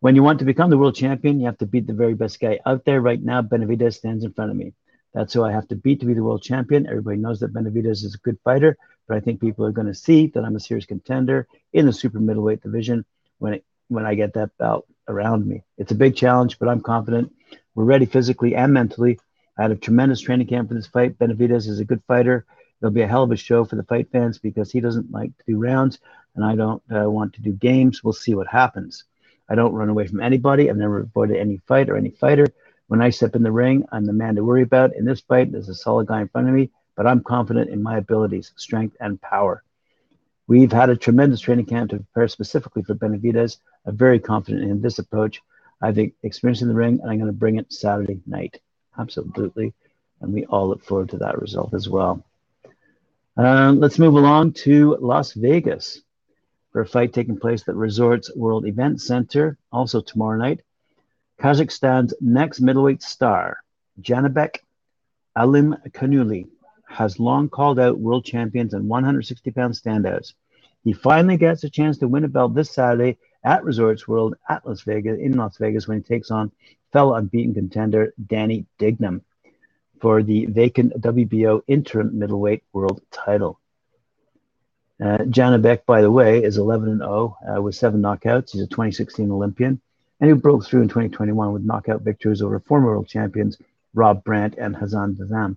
when 0.00 0.14
you 0.14 0.22
want 0.22 0.40
to 0.40 0.44
become 0.44 0.68
the 0.68 0.76
world 0.76 0.94
champion, 0.94 1.40
you 1.40 1.46
have 1.46 1.56
to 1.58 1.66
beat 1.66 1.86
the 1.86 1.94
very 1.94 2.12
best 2.12 2.38
guy 2.38 2.60
out 2.66 2.84
there 2.84 3.00
right 3.00 3.22
now. 3.22 3.40
Benavidez 3.40 3.94
stands 3.94 4.24
in 4.24 4.34
front 4.34 4.50
of 4.50 4.58
me. 4.58 4.74
That's 5.14 5.32
who 5.32 5.42
I 5.42 5.52
have 5.52 5.66
to 5.68 5.76
beat 5.76 6.00
to 6.00 6.06
be 6.06 6.12
the 6.12 6.22
world 6.22 6.42
champion. 6.42 6.86
Everybody 6.86 7.16
knows 7.16 7.40
that 7.40 7.54
Benavidez 7.54 8.04
is 8.04 8.14
a 8.14 8.18
good 8.18 8.38
fighter, 8.44 8.76
but 9.08 9.16
I 9.16 9.20
think 9.20 9.40
people 9.40 9.64
are 9.64 9.72
going 9.72 9.86
to 9.86 9.94
see 9.94 10.26
that 10.34 10.44
I'm 10.44 10.56
a 10.56 10.60
serious 10.60 10.84
contender 10.84 11.48
in 11.72 11.86
the 11.86 11.94
super 11.94 12.20
middleweight 12.20 12.62
division 12.62 13.06
when 13.38 13.54
it, 13.54 13.64
when 13.88 14.04
I 14.04 14.16
get 14.16 14.34
that 14.34 14.50
belt 14.58 14.86
around 15.08 15.46
me. 15.46 15.62
It's 15.78 15.92
a 15.92 15.94
big 15.94 16.14
challenge, 16.14 16.58
but 16.58 16.68
I'm 16.68 16.82
confident 16.82 17.32
we're 17.76 17.84
ready 17.84 18.06
physically 18.06 18.56
and 18.56 18.72
mentally. 18.72 19.20
I 19.58 19.62
had 19.62 19.70
a 19.70 19.76
tremendous 19.76 20.20
training 20.20 20.46
camp 20.46 20.68
for 20.68 20.74
this 20.74 20.86
fight. 20.86 21.18
Benavidez 21.18 21.68
is 21.68 21.78
a 21.78 21.84
good 21.84 22.02
fighter. 22.08 22.46
It'll 22.80 22.90
be 22.90 23.02
a 23.02 23.06
hell 23.06 23.22
of 23.22 23.30
a 23.30 23.36
show 23.36 23.64
for 23.64 23.76
the 23.76 23.82
fight 23.84 24.08
fans 24.10 24.38
because 24.38 24.72
he 24.72 24.80
doesn't 24.80 25.12
like 25.12 25.36
to 25.36 25.44
do 25.46 25.58
rounds 25.58 25.98
and 26.34 26.44
I 26.44 26.56
don't 26.56 26.82
uh, 26.90 27.08
want 27.10 27.34
to 27.34 27.42
do 27.42 27.52
games. 27.52 28.02
We'll 28.02 28.14
see 28.14 28.34
what 28.34 28.46
happens. 28.46 29.04
I 29.48 29.54
don't 29.54 29.74
run 29.74 29.90
away 29.90 30.06
from 30.06 30.20
anybody. 30.20 30.68
I've 30.68 30.76
never 30.78 31.00
avoided 31.00 31.36
any 31.36 31.58
fight 31.68 31.90
or 31.90 31.96
any 31.96 32.10
fighter. 32.10 32.46
When 32.88 33.02
I 33.02 33.10
step 33.10 33.36
in 33.36 33.42
the 33.42 33.52
ring, 33.52 33.84
I'm 33.92 34.06
the 34.06 34.12
man 34.12 34.36
to 34.36 34.44
worry 34.44 34.62
about. 34.62 34.96
In 34.96 35.04
this 35.04 35.20
fight, 35.20 35.52
there's 35.52 35.68
a 35.68 35.74
solid 35.74 36.06
guy 36.06 36.22
in 36.22 36.28
front 36.28 36.48
of 36.48 36.54
me, 36.54 36.70
but 36.96 37.06
I'm 37.06 37.22
confident 37.22 37.70
in 37.70 37.82
my 37.82 37.98
abilities, 37.98 38.52
strength, 38.56 38.96
and 39.00 39.20
power. 39.20 39.62
We've 40.46 40.72
had 40.72 40.88
a 40.88 40.96
tremendous 40.96 41.40
training 41.40 41.66
camp 41.66 41.90
to 41.90 41.96
prepare 41.96 42.28
specifically 42.28 42.84
for 42.84 42.94
Benavidez. 42.94 43.58
I'm 43.84 43.96
very 43.96 44.18
confident 44.18 44.70
in 44.70 44.80
this 44.80 44.98
approach. 44.98 45.42
I've 45.80 45.98
experienced 46.22 46.62
in 46.62 46.68
the 46.68 46.74
ring, 46.74 47.00
and 47.00 47.10
I'm 47.10 47.18
going 47.18 47.26
to 47.26 47.32
bring 47.32 47.56
it 47.56 47.72
Saturday 47.72 48.20
night. 48.26 48.60
Absolutely. 48.98 49.74
And 50.20 50.32
we 50.32 50.46
all 50.46 50.68
look 50.68 50.84
forward 50.84 51.10
to 51.10 51.18
that 51.18 51.40
result 51.40 51.74
as 51.74 51.88
well. 51.88 52.24
Uh, 53.36 53.72
let's 53.76 53.98
move 53.98 54.14
along 54.14 54.52
to 54.52 54.96
Las 54.98 55.32
Vegas 55.32 56.00
for 56.72 56.80
a 56.80 56.86
fight 56.86 57.12
taking 57.12 57.38
place 57.38 57.68
at 57.68 57.74
Resorts 57.74 58.34
World 58.34 58.66
Event 58.66 59.00
Center, 59.00 59.58
also 59.70 60.00
tomorrow 60.00 60.38
night. 60.38 60.60
Kazakhstan's 61.38 62.14
next 62.20 62.60
middleweight 62.60 63.02
star, 63.02 63.58
Janabek 64.00 64.58
Alim 65.36 65.76
Kanuli, 65.90 66.46
has 66.88 67.20
long 67.20 67.50
called 67.50 67.78
out 67.78 67.98
world 67.98 68.24
champions 68.24 68.72
and 68.72 68.88
160 68.88 69.50
pound 69.50 69.74
standouts. 69.74 70.32
He 70.82 70.94
finally 70.94 71.36
gets 71.36 71.64
a 71.64 71.68
chance 71.68 71.98
to 71.98 72.08
win 72.08 72.24
a 72.24 72.28
belt 72.28 72.54
this 72.54 72.70
Saturday 72.70 73.18
at 73.46 73.64
Resorts 73.64 74.08
World 74.08 74.34
at 74.48 74.66
Las 74.66 74.82
Vegas 74.82 75.18
in 75.20 75.36
Las 75.36 75.56
Vegas 75.56 75.86
when 75.86 75.98
he 75.98 76.02
takes 76.02 76.30
on 76.32 76.50
fellow 76.92 77.14
unbeaten 77.14 77.54
contender 77.54 78.12
Danny 78.26 78.66
Dignum 78.78 79.22
for 80.00 80.22
the 80.22 80.46
vacant 80.46 81.00
WBO 81.00 81.62
interim 81.68 82.18
middleweight 82.18 82.64
world 82.72 83.00
title. 83.12 83.60
Uh, 85.00 85.18
Janibek, 85.18 85.86
by 85.86 86.02
the 86.02 86.10
way, 86.10 86.42
is 86.42 86.58
11 86.58 86.88
and 86.88 87.00
0 87.00 87.36
uh, 87.56 87.62
with 87.62 87.74
seven 87.74 88.02
knockouts. 88.02 88.50
He's 88.50 88.62
a 88.62 88.66
2016 88.66 89.30
Olympian, 89.30 89.80
and 90.20 90.30
he 90.30 90.34
broke 90.34 90.64
through 90.64 90.82
in 90.82 90.88
2021 90.88 91.52
with 91.52 91.62
knockout 91.62 92.02
victories 92.02 92.42
over 92.42 92.58
former 92.60 92.88
world 92.88 93.08
champions 93.08 93.58
Rob 93.94 94.24
Brandt 94.24 94.56
and 94.58 94.74
Hassan 94.74 95.14
Dazam. 95.14 95.56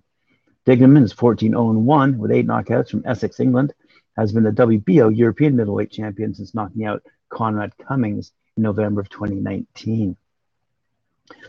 Dignum 0.64 0.96
is 1.02 1.12
14 1.12 1.52
0 1.52 1.72
1 1.72 2.18
with 2.18 2.30
eight 2.30 2.46
knockouts 2.46 2.90
from 2.90 3.02
Essex, 3.04 3.40
England. 3.40 3.72
Has 4.16 4.32
been 4.32 4.44
the 4.44 4.50
WBO 4.50 5.16
European 5.16 5.56
middleweight 5.56 5.90
champion 5.90 6.34
since 6.34 6.54
knocking 6.54 6.84
out 6.84 7.02
Conrad 7.30 7.72
Cummings 7.78 8.32
in 8.56 8.62
November 8.62 9.00
of 9.00 9.08
2019. 9.08 10.16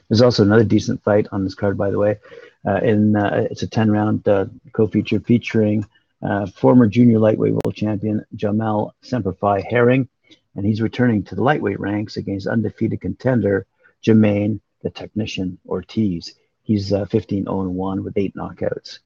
There's 0.08 0.22
also 0.22 0.44
another 0.44 0.64
decent 0.64 1.04
fight 1.04 1.28
on 1.32 1.44
this 1.44 1.56
card, 1.56 1.78
by 1.78 1.92
the 1.92 2.00
way. 2.00 2.20
Uh, 2.66 2.78
in 2.78 3.16
uh, 3.16 3.48
it's 3.50 3.64
a 3.64 3.68
10 3.68 3.92
round 3.92 4.28
uh, 4.28 4.46
co-feature 4.72 5.20
featuring 5.20 5.86
uh, 6.22 6.46
former 6.46 6.88
junior 6.88 7.20
lightweight 7.20 7.54
world 7.54 7.76
champion 7.76 8.24
Jamel 8.36 8.92
Semperfi 9.04 9.64
Herring, 9.68 10.08
and 10.56 10.66
he's 10.66 10.82
returning 10.82 11.24
to 11.24 11.36
the 11.36 11.44
lightweight 11.44 11.80
ranks 11.80 12.18
against 12.18 12.48
undefeated 12.48 13.02
contender 13.02 13.66
Jamaine 14.04 14.60
the 14.84 14.90
Technician 14.90 15.58
Ortiz. 15.68 16.34
He's 16.64 16.94
uh, 16.94 17.06
15 17.06 17.46
0 17.46 17.70
1 17.70 18.04
with 18.04 18.18
eight 18.18 18.36
knockouts. 18.36 19.00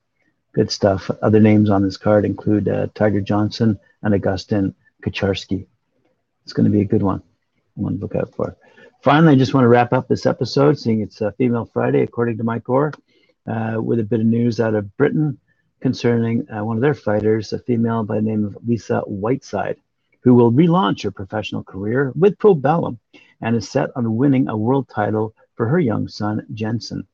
Good 0.53 0.71
stuff. 0.71 1.09
Other 1.21 1.39
names 1.39 1.69
on 1.69 1.83
this 1.83 1.97
card 1.97 2.25
include 2.25 2.67
uh, 2.67 2.87
Tiger 2.93 3.21
Johnson 3.21 3.79
and 4.03 4.13
Augustin 4.13 4.73
Kacharski. 5.03 5.67
It's 6.45 6.53
going 6.53 6.65
to 6.65 6.71
be 6.71 6.81
a 6.81 6.85
good 6.85 7.03
one. 7.03 7.23
One 7.73 7.95
to 7.95 7.99
look 7.99 8.15
out 8.15 8.33
for. 8.35 8.55
Finally, 9.01 9.33
I 9.33 9.37
just 9.37 9.53
want 9.53 9.65
to 9.65 9.69
wrap 9.69 9.93
up 9.93 10.07
this 10.07 10.25
episode, 10.25 10.79
seeing 10.79 11.01
it's 11.01 11.21
a 11.21 11.31
Female 11.33 11.65
Friday, 11.65 12.01
according 12.01 12.37
to 12.37 12.43
Mike 12.43 12.63
Gore, 12.63 12.93
uh, 13.47 13.77
with 13.81 13.99
a 13.99 14.03
bit 14.03 14.19
of 14.19 14.25
news 14.25 14.59
out 14.59 14.75
of 14.75 14.95
Britain 14.95 15.39
concerning 15.79 16.47
uh, 16.51 16.63
one 16.63 16.77
of 16.77 16.81
their 16.81 16.93
fighters, 16.93 17.51
a 17.51 17.59
female 17.59 18.03
by 18.03 18.15
the 18.15 18.21
name 18.21 18.45
of 18.45 18.57
Lisa 18.65 19.01
Whiteside, 19.01 19.77
who 20.21 20.33
will 20.33 20.51
relaunch 20.51 21.03
her 21.03 21.11
professional 21.11 21.63
career 21.63 22.11
with 22.15 22.37
Probellum 22.37 22.99
and 23.41 23.55
is 23.55 23.69
set 23.69 23.89
on 23.95 24.15
winning 24.15 24.47
a 24.47 24.57
world 24.57 24.87
title 24.89 25.35
for 25.55 25.67
her 25.67 25.79
young 25.79 26.07
son, 26.07 26.45
Jensen. 26.53 27.07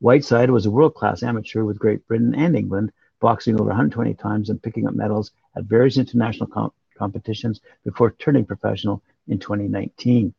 Whiteside 0.00 0.50
was 0.50 0.66
a 0.66 0.70
world 0.70 0.94
class 0.94 1.22
amateur 1.22 1.64
with 1.64 1.78
Great 1.78 2.06
Britain 2.06 2.34
and 2.34 2.56
England, 2.56 2.92
boxing 3.20 3.54
over 3.54 3.68
120 3.68 4.14
times 4.14 4.50
and 4.50 4.62
picking 4.62 4.86
up 4.86 4.94
medals 4.94 5.30
at 5.56 5.64
various 5.64 5.96
international 5.96 6.48
com- 6.48 6.72
competitions 7.02 7.60
before 7.84 8.12
turning 8.12 8.44
professional 8.44 9.02
in 9.26 9.40
2019. 9.40 10.32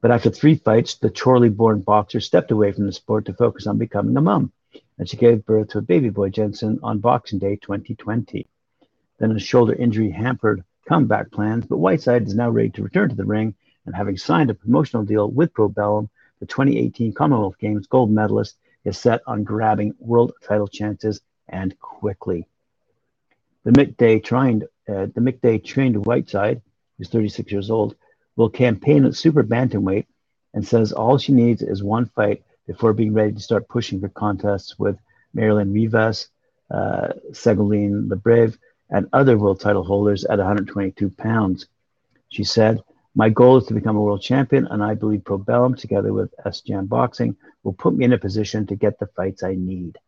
But 0.00 0.12
after 0.12 0.30
three 0.30 0.54
fights, 0.54 0.94
the 0.94 1.10
Chorley 1.10 1.48
born 1.48 1.80
boxer 1.80 2.20
stepped 2.20 2.52
away 2.52 2.70
from 2.70 2.86
the 2.86 2.92
sport 2.92 3.24
to 3.24 3.34
focus 3.34 3.66
on 3.66 3.78
becoming 3.78 4.16
a 4.16 4.20
mom, 4.20 4.52
and 4.98 5.08
she 5.08 5.16
gave 5.16 5.44
birth 5.44 5.70
to 5.70 5.78
a 5.78 5.88
baby 5.92 6.08
boy, 6.08 6.28
Jensen, 6.28 6.78
on 6.84 7.00
Boxing 7.00 7.40
Day 7.40 7.56
2020. 7.56 8.46
Then 9.18 9.32
a 9.32 9.40
shoulder 9.40 9.74
injury 9.74 10.10
hampered 10.10 10.62
comeback 10.86 11.32
plans, 11.32 11.66
but 11.66 11.78
Whiteside 11.78 12.28
is 12.28 12.36
now 12.36 12.50
ready 12.50 12.70
to 12.70 12.84
return 12.84 13.08
to 13.08 13.16
the 13.16 13.24
ring, 13.24 13.54
and 13.86 13.94
having 13.94 14.16
signed 14.16 14.50
a 14.50 14.54
promotional 14.54 15.04
deal 15.04 15.28
with 15.28 15.52
Probellum, 15.52 16.08
the 16.38 16.46
2018 16.46 17.12
Commonwealth 17.12 17.58
Games 17.58 17.88
gold 17.88 18.12
medalist 18.12 18.56
is 18.84 18.98
set 18.98 19.20
on 19.26 19.42
grabbing 19.42 19.94
world 19.98 20.32
title 20.46 20.68
chances 20.68 21.20
and 21.48 21.76
quickly. 21.80 22.46
The 23.64 23.70
midday 23.70 24.14
Day 24.14 24.20
trained 24.20 24.64
uh, 24.88 25.06
the 25.14 25.20
Mick 25.20 25.40
Day 25.40 25.58
trained 25.58 26.06
Whiteside, 26.06 26.62
who's 26.98 27.08
36 27.08 27.50
years 27.52 27.70
old, 27.70 27.96
will 28.36 28.50
campaign 28.50 29.04
at 29.04 29.14
super 29.14 29.42
bantamweight 29.42 30.06
and 30.54 30.66
says 30.66 30.92
all 30.92 31.18
she 31.18 31.32
needs 31.32 31.62
is 31.62 31.82
one 31.82 32.06
fight 32.06 32.42
before 32.66 32.92
being 32.92 33.12
ready 33.12 33.32
to 33.32 33.40
start 33.40 33.68
pushing 33.68 34.00
for 34.00 34.08
contests 34.08 34.78
with 34.78 34.96
Mayerlin 35.36 35.72
Rivas, 35.72 36.28
uh, 36.70 37.08
Ségolène 37.30 38.08
Lebrave, 38.08 38.56
and 38.90 39.08
other 39.12 39.38
world 39.38 39.60
title 39.60 39.84
holders 39.84 40.24
at 40.24 40.38
122 40.38 41.10
pounds. 41.10 41.66
She 42.28 42.44
said, 42.44 42.80
My 43.14 43.30
goal 43.30 43.58
is 43.58 43.66
to 43.66 43.74
become 43.74 43.96
a 43.96 44.00
world 44.00 44.22
champion, 44.22 44.66
and 44.66 44.82
I 44.82 44.94
believe 44.94 45.20
Probellum, 45.20 45.76
together 45.78 46.12
with 46.12 46.34
SJAM 46.44 46.88
Boxing, 46.88 47.36
will 47.62 47.72
put 47.72 47.94
me 47.94 48.04
in 48.04 48.12
a 48.12 48.18
position 48.18 48.66
to 48.66 48.76
get 48.76 48.98
the 48.98 49.06
fights 49.06 49.42
I 49.42 49.54
need. 49.54 49.98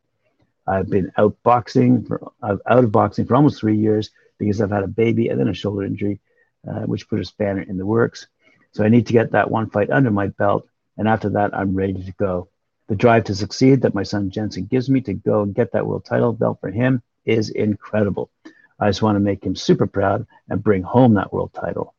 I've 0.67 0.89
been 0.89 1.13
out 1.17 1.37
boxing, 1.43 2.05
for, 2.05 2.33
out 2.43 2.63
of 2.67 2.93
boxing 2.93 3.27
for 3.27 3.37
almost 3.37 3.61
three 3.61 3.77
years 3.77 4.11
because 4.39 4.61
I've 4.61 4.71
had 4.71 4.85
a 4.85 4.89
baby 4.89 5.29
and 5.29 5.39
then 5.39 5.49
a 5.49 5.55
shoulder 5.55 5.85
injury, 5.85 6.21
uh, 6.69 6.81
which 6.83 7.09
put 7.09 7.21
a 7.21 7.25
spanner 7.25 7.63
in 7.63 7.77
the 7.77 7.87
works. 7.87 8.27
So 8.73 8.85
I 8.85 8.89
need 8.89 9.07
to 9.07 9.13
get 9.13 9.33
that 9.33 9.51
one 9.51 9.71
fight 9.71 9.91
under 9.91 10.11
my 10.11 10.29
belt, 10.29 10.69
and 10.97 11.09
after 11.09 11.31
that, 11.31 11.55
I'm 11.55 11.75
ready 11.75 11.95
to 11.95 12.13
go. 12.13 12.49
The 12.89 12.97
drive 12.97 13.25
to 13.25 13.35
succeed 13.35 13.83
that 13.83 13.95
my 13.95 14.03
son 14.03 14.31
Jensen 14.31 14.67
gives 14.67 14.91
me 14.91 15.01
to 15.03 15.15
go 15.15 15.43
and 15.43 15.55
get 15.55 15.73
that 15.73 15.87
world 15.87 16.05
title 16.05 16.33
belt 16.33 16.59
for 16.61 16.71
him 16.71 17.03
is 17.25 17.49
incredible. 17.51 18.31
I 18.79 18.89
just 18.89 19.03
want 19.03 19.17
to 19.17 19.21
make 19.21 19.45
him 19.45 19.57
super 19.57 19.87
proud 19.87 20.27
and 20.49 20.63
bring 20.63 20.83
home 20.83 21.15
that 21.15 21.33
world 21.33 21.55
title. 21.55 21.95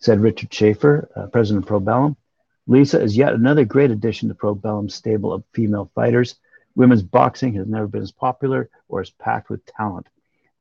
Said 0.00 0.20
Richard 0.20 0.52
Schaefer, 0.52 1.08
uh, 1.14 1.26
president 1.26 1.64
of 1.64 1.70
Probellum. 1.70 2.16
Lisa 2.66 3.00
is 3.00 3.16
yet 3.16 3.34
another 3.34 3.64
great 3.64 3.90
addition 3.90 4.28
to 4.28 4.34
Probellum's 4.34 4.94
stable 4.94 5.32
of 5.32 5.44
female 5.52 5.90
fighters. 5.94 6.36
Women's 6.74 7.02
boxing 7.02 7.54
has 7.54 7.66
never 7.66 7.86
been 7.86 8.02
as 8.02 8.12
popular 8.12 8.70
or 8.88 9.00
as 9.00 9.10
packed 9.10 9.50
with 9.50 9.64
talent. 9.66 10.08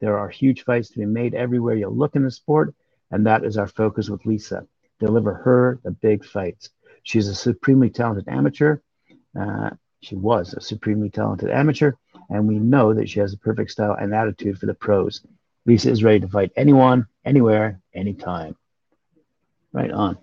There 0.02 0.18
are 0.18 0.30
huge 0.30 0.64
fights 0.66 0.90
to 0.90 1.00
be 1.00 1.06
made 1.06 1.36
everywhere 1.36 1.76
you 1.76 1.88
look 1.88 2.16
in 2.16 2.24
the 2.24 2.32
sport, 2.32 2.74
and 3.12 3.26
that 3.28 3.46
is 3.46 3.58
our 3.58 3.68
focus 3.68 4.10
with 4.10 4.26
Lisa. 4.26 4.68
Deliver 5.00 5.34
her 5.36 5.80
the 5.84 5.92
big 5.92 6.26
fights. 6.26 6.72
She's 7.04 7.28
a 7.28 7.36
supremely 7.36 7.90
talented 7.90 8.28
amateur. 8.28 8.80
Uh, 9.40 9.70
she 10.02 10.16
was 10.16 10.54
a 10.54 10.62
supremely 10.62 11.12
talented 11.12 11.52
amateur, 11.52 11.94
and 12.30 12.48
we 12.48 12.58
know 12.58 12.94
that 12.94 13.10
she 13.10 13.20
has 13.20 13.34
a 13.34 13.38
perfect 13.38 13.72
style 13.72 13.96
and 14.00 14.14
attitude 14.14 14.58
for 14.58 14.66
the 14.66 14.74
pros. 14.74 15.22
Lisa 15.66 15.92
is 15.92 16.04
ready 16.04 16.20
to 16.20 16.28
fight 16.28 16.52
anyone, 16.56 17.06
anywhere, 17.24 17.80
anytime. 17.94 18.56
Right 19.72 19.92
on. 19.92 20.18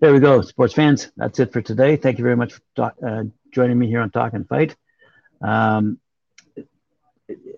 There 0.00 0.12
we 0.12 0.18
go, 0.18 0.42
sports 0.42 0.74
fans. 0.74 1.10
That's 1.16 1.38
it 1.38 1.52
for 1.52 1.62
today. 1.62 1.96
Thank 1.96 2.18
you 2.18 2.24
very 2.24 2.36
much 2.36 2.54
for 2.74 2.92
uh, 3.06 3.24
joining 3.52 3.78
me 3.78 3.86
here 3.86 4.00
on 4.00 4.10
Talk 4.10 4.34
and 4.34 4.46
Fight. 4.46 4.76
Um, 5.40 5.98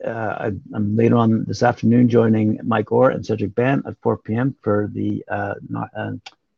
uh, 0.04 0.36
I, 0.40 0.46
am 0.74 0.96
later 0.96 1.16
on 1.16 1.44
this 1.44 1.62
afternoon 1.62 2.08
joining 2.08 2.58
Mike 2.62 2.92
Orr 2.92 3.10
and 3.10 3.24
Cedric 3.24 3.54
Ban 3.54 3.82
at 3.86 3.96
4 4.02 4.18
p.m. 4.18 4.54
for 4.62 4.90
the 4.92 5.24
uh, 5.28 5.54
not, 5.68 5.90
uh, 5.96 6.12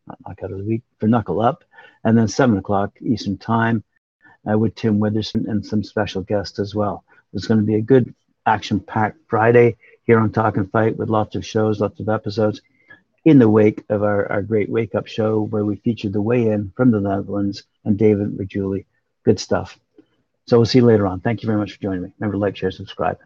not 0.06 0.18
knockout 0.26 0.52
of 0.52 0.58
the 0.58 0.64
week 0.64 0.82
for 0.98 1.08
Knuckle 1.08 1.40
Up, 1.40 1.64
and 2.04 2.16
then 2.16 2.28
7 2.28 2.58
o'clock 2.58 2.92
Eastern 3.00 3.38
Time 3.38 3.82
uh, 4.50 4.58
with 4.58 4.74
Tim 4.74 4.98
Witherspoon 4.98 5.48
and 5.48 5.64
some 5.64 5.82
special 5.82 6.22
guests 6.22 6.58
as 6.58 6.74
well. 6.74 7.04
It's 7.32 7.46
going 7.46 7.60
to 7.60 7.66
be 7.66 7.76
a 7.76 7.82
good 7.82 8.14
action-packed 8.46 9.18
Friday 9.28 9.76
here 10.04 10.18
on 10.18 10.32
Talk 10.32 10.56
and 10.56 10.70
Fight 10.70 10.96
with 10.96 11.08
lots 11.08 11.36
of 11.36 11.46
shows, 11.46 11.80
lots 11.80 12.00
of 12.00 12.08
episodes 12.08 12.60
in 13.24 13.38
the 13.38 13.48
wake 13.48 13.84
of 13.88 14.02
our, 14.02 14.30
our 14.32 14.42
great 14.42 14.70
wake 14.70 14.94
up 14.94 15.06
show 15.06 15.42
where 15.42 15.64
we 15.64 15.76
featured 15.76 16.12
the 16.12 16.22
weigh 16.22 16.48
in 16.48 16.72
from 16.76 16.90
the 16.90 17.00
Netherlands 17.00 17.64
and 17.84 17.98
David 17.98 18.36
Rajuli. 18.36 18.86
Good 19.24 19.38
stuff. 19.38 19.78
So 20.46 20.56
we'll 20.56 20.66
see 20.66 20.78
you 20.78 20.86
later 20.86 21.06
on. 21.06 21.20
Thank 21.20 21.42
you 21.42 21.46
very 21.46 21.58
much 21.58 21.72
for 21.74 21.82
joining 21.82 22.02
me. 22.02 22.12
Remember 22.18 22.34
to 22.34 22.38
like, 22.38 22.56
share, 22.56 22.70
subscribe. 22.70 23.18